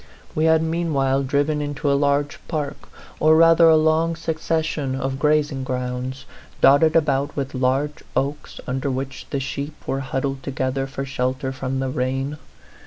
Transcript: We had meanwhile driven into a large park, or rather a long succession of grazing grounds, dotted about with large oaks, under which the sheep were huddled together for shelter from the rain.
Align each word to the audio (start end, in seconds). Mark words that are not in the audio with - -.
We 0.33 0.45
had 0.45 0.63
meanwhile 0.63 1.21
driven 1.21 1.61
into 1.61 1.91
a 1.91 1.93
large 1.93 2.39
park, 2.47 2.89
or 3.19 3.35
rather 3.35 3.69
a 3.69 3.75
long 3.77 4.15
succession 4.15 4.95
of 4.95 5.19
grazing 5.19 5.63
grounds, 5.63 6.25
dotted 6.59 6.95
about 6.95 7.35
with 7.35 7.53
large 7.53 8.03
oaks, 8.15 8.59
under 8.65 8.89
which 8.89 9.27
the 9.29 9.39
sheep 9.39 9.75
were 9.85 9.99
huddled 9.99 10.41
together 10.41 10.87
for 10.87 11.05
shelter 11.05 11.51
from 11.51 11.79
the 11.79 11.89
rain. 11.89 12.39